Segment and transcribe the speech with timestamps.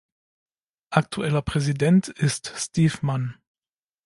[0.89, 3.35] Aktueller Präsident ist Steve Mann.